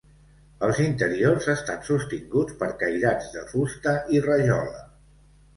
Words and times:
Els 0.67 0.79
interiors 0.85 1.49
estan 1.53 1.83
sostinguts 1.89 2.57
per 2.63 2.71
cairats 2.85 3.29
de 3.37 3.47
fusta 3.53 3.95
i 4.17 4.27
rajola. 4.31 4.83